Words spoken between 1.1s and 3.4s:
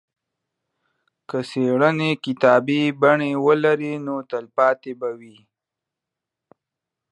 که څېړنه کتابي بڼه